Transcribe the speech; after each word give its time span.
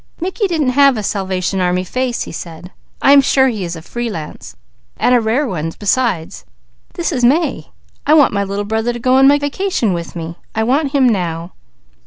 "Mickey 0.19 0.47
didn't 0.47 0.69
have 0.71 0.97
a 0.97 1.03
Salvation 1.03 1.61
Army 1.61 1.83
face," 1.83 2.23
he 2.23 2.31
said. 2.31 2.71
"I 3.03 3.11
am 3.11 3.21
sure 3.21 3.49
he 3.49 3.63
is 3.63 3.75
a 3.75 3.83
free 3.83 4.09
lance, 4.09 4.55
and 4.97 5.13
a 5.13 5.21
rare 5.21 5.45
one; 5.47 5.71
besides, 5.77 6.43
this 6.95 7.11
is 7.11 7.23
May. 7.23 7.67
I 8.07 8.15
want 8.15 8.33
my 8.33 8.43
little 8.43 8.65
brother 8.65 8.93
to 8.93 8.99
go 8.99 9.13
on 9.13 9.27
my 9.27 9.37
vacation 9.37 9.93
with 9.93 10.15
me. 10.15 10.37
I 10.55 10.63
want 10.63 10.93
him 10.93 11.07
now." 11.07 11.51